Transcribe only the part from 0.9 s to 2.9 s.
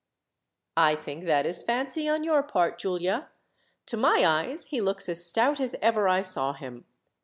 think that is fancy on your part,